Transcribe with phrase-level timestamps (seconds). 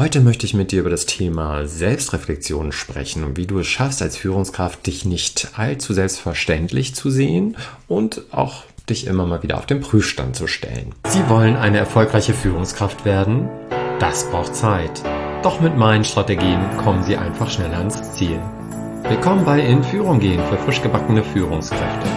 [0.00, 4.00] Heute möchte ich mit dir über das Thema Selbstreflexion sprechen und wie du es schaffst,
[4.00, 9.66] als Führungskraft dich nicht allzu selbstverständlich zu sehen und auch dich immer mal wieder auf
[9.66, 10.94] den Prüfstand zu stellen.
[11.06, 13.50] Sie wollen eine erfolgreiche Führungskraft werden?
[13.98, 15.02] Das braucht Zeit.
[15.42, 18.40] Doch mit meinen Strategien kommen Sie einfach schneller ans Ziel.
[19.06, 22.08] Willkommen bei In Führung gehen für frisch gebackene Führungskräfte.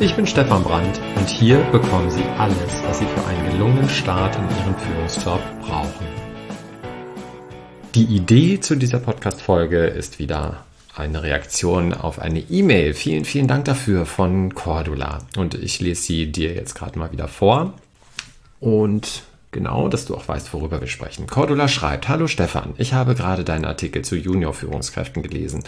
[0.00, 2.56] Ich bin Stefan Brandt und hier bekommen Sie alles,
[2.86, 6.11] was Sie für einen gelungenen Start in Ihren Führungsjob brauchen.
[7.94, 10.64] Die Idee zu dieser Podcast-Folge ist wieder
[10.96, 12.94] eine Reaktion auf eine E-Mail.
[12.94, 15.18] Vielen, vielen Dank dafür von Cordula.
[15.36, 17.74] Und ich lese sie dir jetzt gerade mal wieder vor.
[18.60, 21.26] Und genau, dass du auch weißt, worüber wir sprechen.
[21.26, 25.62] Cordula schreibt, Hallo Stefan, ich habe gerade deinen Artikel zu Junior-Führungskräften gelesen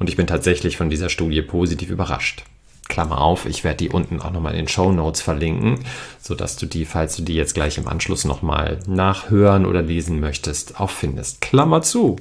[0.00, 2.42] und ich bin tatsächlich von dieser Studie positiv überrascht.
[2.88, 5.78] Klammer auf, ich werde die unten auch nochmal in den Show Notes verlinken,
[6.20, 10.80] sodass du die, falls du die jetzt gleich im Anschluss nochmal nachhören oder lesen möchtest,
[10.80, 11.40] auch findest.
[11.40, 12.16] Klammer zu.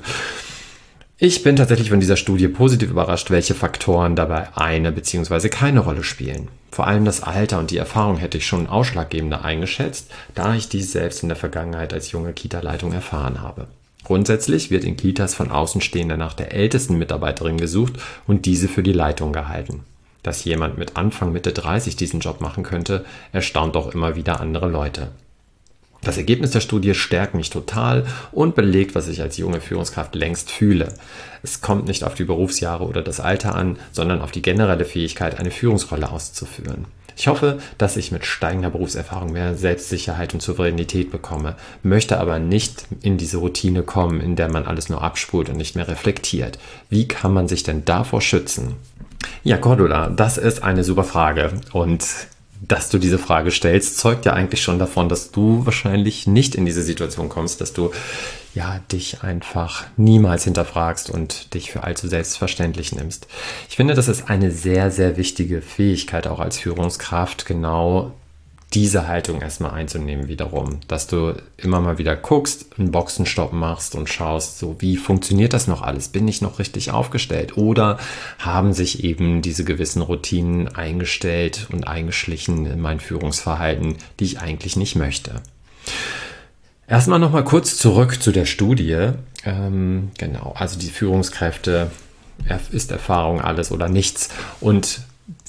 [1.20, 5.50] Ich bin tatsächlich von dieser Studie positiv überrascht, welche Faktoren dabei eine bzw.
[5.50, 6.50] keine Rolle spielen.
[6.72, 10.92] Vor allem das Alter und die Erfahrung hätte ich schon ausschlaggebender eingeschätzt, da ich dies
[10.92, 13.68] selbst in der Vergangenheit als junge Kita-Leitung erfahren habe.
[14.04, 17.94] Grundsätzlich wird in Kitas von Außenstehenden nach der ältesten Mitarbeiterin gesucht
[18.28, 19.84] und diese für die Leitung gehalten
[20.28, 24.68] dass jemand mit Anfang Mitte 30 diesen Job machen könnte, erstaunt doch immer wieder andere
[24.68, 25.08] Leute.
[26.02, 30.52] Das Ergebnis der Studie stärkt mich total und belegt, was ich als junge Führungskraft längst
[30.52, 30.94] fühle.
[31.44, 35.40] Es kommt nicht auf die Berufsjahre oder das Alter an, sondern auf die generelle Fähigkeit,
[35.40, 36.86] eine Führungsrolle auszuführen.
[37.16, 42.86] Ich hoffe, dass ich mit steigender Berufserfahrung mehr Selbstsicherheit und Souveränität bekomme, möchte aber nicht
[43.02, 46.60] in diese Routine kommen, in der man alles nur abspult und nicht mehr reflektiert.
[46.90, 48.76] Wie kann man sich denn davor schützen?
[49.44, 51.52] Ja, Cordula, das ist eine super Frage.
[51.72, 52.06] Und
[52.62, 56.66] dass du diese Frage stellst, zeugt ja eigentlich schon davon, dass du wahrscheinlich nicht in
[56.66, 57.92] diese Situation kommst, dass du
[58.56, 63.28] ja dich einfach niemals hinterfragst und dich für allzu selbstverständlich nimmst.
[63.70, 68.14] Ich finde, das ist eine sehr, sehr wichtige Fähigkeit auch als Führungskraft, genau
[68.74, 74.10] diese Haltung erstmal einzunehmen wiederum, dass du immer mal wieder guckst, einen Boxenstopp machst und
[74.10, 76.10] schaust, so wie funktioniert das noch alles?
[76.10, 77.56] Bin ich noch richtig aufgestellt?
[77.56, 77.98] Oder
[78.40, 84.76] haben sich eben diese gewissen Routinen eingestellt und eingeschlichen in mein Führungsverhalten, die ich eigentlich
[84.76, 85.42] nicht möchte?
[86.90, 89.12] Erstmal nochmal kurz zurück zu der Studie.
[89.46, 91.90] Ähm, genau, also die Führungskräfte
[92.72, 94.30] ist Erfahrung alles oder nichts.
[94.60, 95.02] Und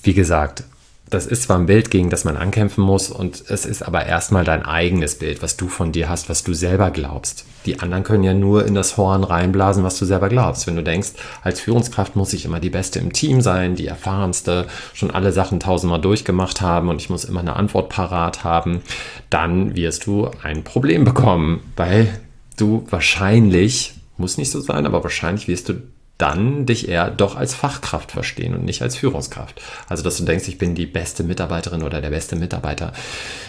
[0.02, 0.64] wie gesagt,
[1.10, 4.44] das ist zwar ein Bild, gegen das man ankämpfen muss, und es ist aber erstmal
[4.44, 7.44] dein eigenes Bild, was du von dir hast, was du selber glaubst.
[7.66, 10.66] Die anderen können ja nur in das Horn reinblasen, was du selber glaubst.
[10.66, 11.10] Wenn du denkst,
[11.42, 15.60] als Führungskraft muss ich immer die Beste im Team sein, die erfahrenste, schon alle Sachen
[15.60, 18.82] tausendmal durchgemacht haben und ich muss immer eine Antwort parat haben,
[19.30, 22.08] dann wirst du ein Problem bekommen, weil
[22.56, 25.74] du wahrscheinlich, muss nicht so sein, aber wahrscheinlich wirst du
[26.18, 29.60] dann dich eher doch als Fachkraft verstehen und nicht als Führungskraft.
[29.88, 32.92] Also, dass du denkst, ich bin die beste Mitarbeiterin oder der beste Mitarbeiter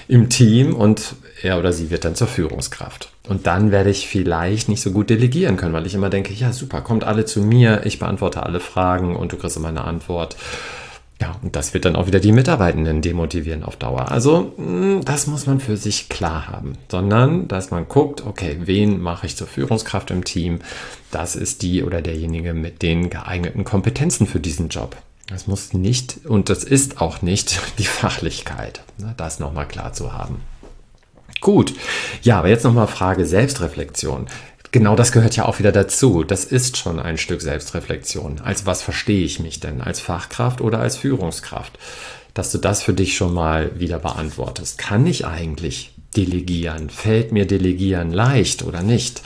[0.08, 3.12] im Team und er oder sie wird dann zur Führungskraft.
[3.28, 6.54] Und dann werde ich vielleicht nicht so gut delegieren können, weil ich immer denke, ja,
[6.54, 10.36] super, kommt alle zu mir, ich beantworte alle Fragen und du kriegst immer eine Antwort.
[11.22, 14.10] Ja, und das wird dann auch wieder die Mitarbeitenden demotivieren auf Dauer.
[14.10, 19.02] Also, hm, das muss man für sich klar haben, sondern dass man guckt, okay, wen
[19.02, 20.60] mache ich zur Führungskraft im Team?
[21.12, 24.96] Das ist die oder derjenige mit den geeigneten Kompetenzen für diesen Job.
[25.28, 28.82] Das muss nicht und das ist auch nicht die Fachlichkeit.
[28.98, 30.42] Ne, das nochmal klar zu haben.
[31.42, 31.74] Gut,
[32.22, 34.28] ja, aber jetzt nochmal Frage Selbstreflexion
[34.72, 36.24] genau das gehört ja auch wieder dazu.
[36.24, 38.42] Das ist schon ein Stück Selbstreflexion.
[38.42, 39.82] Als was verstehe ich mich denn?
[39.82, 41.78] Als Fachkraft oder als Führungskraft?
[42.34, 44.78] Dass du das für dich schon mal wieder beantwortest.
[44.78, 46.90] Kann ich eigentlich delegieren?
[46.90, 49.22] Fällt mir delegieren leicht oder nicht?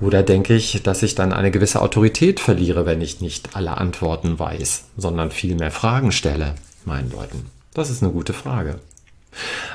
[0.00, 4.38] Oder denke ich, dass ich dann eine gewisse Autorität verliere, wenn ich nicht alle Antworten
[4.38, 7.46] weiß, sondern viel mehr Fragen stelle meinen Leuten?
[7.74, 8.78] Das ist eine gute Frage.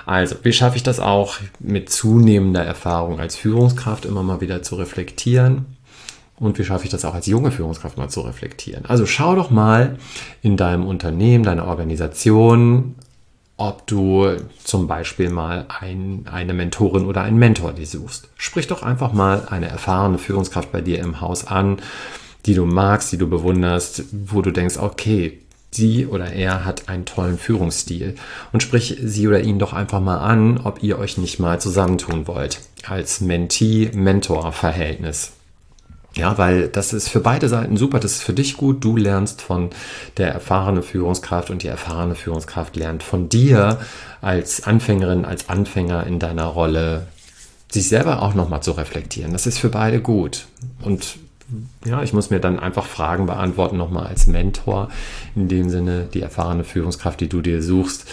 [0.06, 4.76] Also, wie schaffe ich das auch mit zunehmender Erfahrung als Führungskraft immer mal wieder zu
[4.76, 5.66] reflektieren?
[6.36, 8.86] Und wie schaffe ich das auch als junge Führungskraft mal zu reflektieren?
[8.86, 9.98] Also schau doch mal
[10.42, 12.96] in deinem Unternehmen, deiner Organisation,
[13.56, 18.30] ob du zum Beispiel mal ein, eine Mentorin oder einen Mentor dir suchst.
[18.36, 21.78] Sprich doch einfach mal eine erfahrene Führungskraft bei dir im Haus an,
[22.46, 25.40] die du magst, die du bewunderst, wo du denkst, okay,
[25.76, 28.16] sie oder er hat einen tollen Führungsstil
[28.52, 32.28] und sprich sie oder ihn doch einfach mal an, ob ihr euch nicht mal zusammentun
[32.28, 35.32] wollt als Mentee-Mentor-Verhältnis.
[36.16, 39.42] Ja, weil das ist für beide Seiten super, das ist für dich gut, du lernst
[39.42, 39.72] von
[40.18, 43.80] der erfahrenen Führungskraft und die erfahrene Führungskraft lernt von dir
[44.22, 47.08] als Anfängerin, als Anfänger in deiner Rolle
[47.72, 49.34] sich selber auch nochmal zu reflektieren.
[49.34, 50.46] Das ist für beide gut.
[50.82, 51.18] Und
[51.86, 54.90] ja, ich muss mir dann einfach Fragen beantworten, nochmal als Mentor.
[55.36, 58.08] In dem Sinne, die erfahrene Führungskraft, die du dir suchst,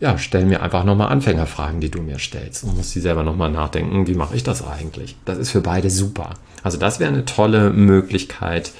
[0.00, 3.50] ja, stell mir einfach nochmal Anfängerfragen, die du mir stellst und musst die selber nochmal
[3.50, 5.16] nachdenken, wie mache ich das eigentlich?
[5.24, 6.34] Das ist für beide super.
[6.62, 8.72] Also das wäre eine tolle Möglichkeit,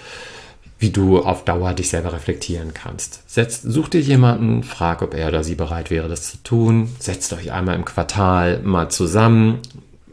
[0.79, 3.23] wie du auf Dauer dich selber reflektieren kannst.
[3.27, 6.89] Setz, such dir jemanden, frag, ob er oder sie bereit wäre, das zu tun.
[7.01, 9.59] Setzt euch einmal im Quartal mal zusammen.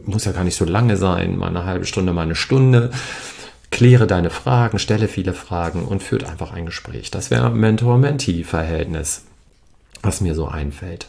[0.06, 2.90] Muss ja gar nicht so lange sein, mal eine halbe Stunde, mal eine Stunde.
[3.76, 7.12] Kläre deine Fragen, stelle viele Fragen und führt einfach ein Gespräch.
[7.12, 9.24] Das wäre Mentor-Mentee-Verhältnis,
[10.02, 11.08] was mir so einfällt.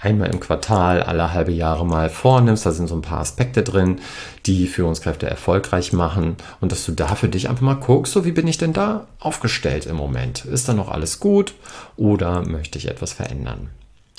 [0.00, 2.64] einmal im Quartal, alle halbe Jahre mal vornimmst.
[2.64, 4.00] Da sind so ein paar Aspekte drin,
[4.46, 8.32] die Führungskräfte erfolgreich machen und dass du da für dich einfach mal guckst, so wie
[8.32, 10.44] bin ich denn da aufgestellt im Moment?
[10.46, 11.54] Ist da noch alles gut
[11.96, 13.68] oder möchte ich etwas verändern?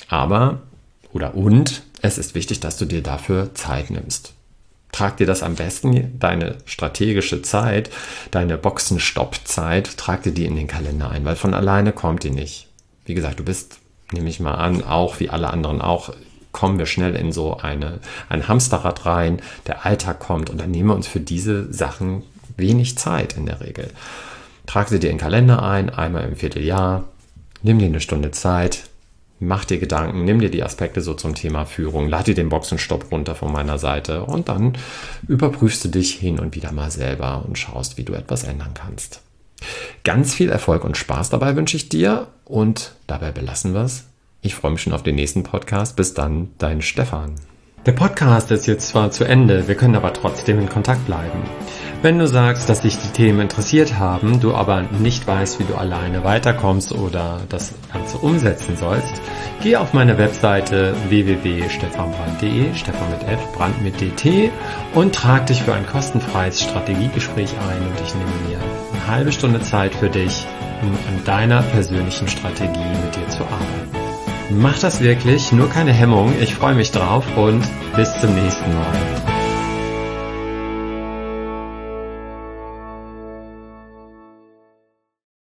[0.08, 0.60] Aber
[1.12, 4.34] oder und es ist wichtig, dass du dir dafür Zeit nimmst.
[4.92, 7.90] Trag dir das am besten, deine strategische Zeit,
[8.30, 12.68] deine Boxenstoppzeit, trag dir die in den Kalender ein, weil von alleine kommt die nicht.
[13.06, 13.78] Wie gesagt, du bist,
[14.12, 16.12] nehme ich mal an, auch wie alle anderen auch,
[16.52, 20.90] kommen wir schnell in so eine, ein Hamsterrad rein, der Alltag kommt und dann nehmen
[20.90, 22.22] wir uns für diese Sachen
[22.58, 23.88] wenig Zeit in der Regel.
[24.66, 27.04] Trag sie dir in den Kalender ein, einmal im Vierteljahr,
[27.62, 28.84] nimm dir eine Stunde Zeit,
[29.42, 33.10] mach dir Gedanken, nimm dir die Aspekte so zum Thema Führung, lad dir den Boxenstopp
[33.10, 34.78] runter von meiner Seite und dann
[35.28, 39.20] überprüfst du dich hin und wieder mal selber und schaust, wie du etwas ändern kannst.
[40.04, 44.04] Ganz viel Erfolg und Spaß dabei wünsche ich dir und dabei belassen wir es.
[44.40, 45.94] Ich freue mich schon auf den nächsten Podcast.
[45.94, 47.36] Bis dann, dein Stefan.
[47.84, 51.42] Der Podcast ist jetzt zwar zu Ende, wir können aber trotzdem in Kontakt bleiben.
[52.00, 55.74] Wenn du sagst, dass dich die Themen interessiert haben, du aber nicht weißt, wie du
[55.74, 59.20] alleine weiterkommst oder das Ganze umsetzen sollst,
[59.64, 64.52] geh auf meine Webseite www.stefanbrand.de, Stefan mit F, Brand mit DT
[64.94, 68.60] und trag dich für ein kostenfreies Strategiegespräch ein und ich nehme mir
[68.92, 70.46] eine halbe Stunde Zeit für dich,
[70.82, 74.01] um an deiner persönlichen Strategie mit dir zu arbeiten.
[74.58, 77.62] Mach das wirklich, nur keine Hemmung, ich freue mich drauf und
[77.96, 79.31] bis zum nächsten Mal.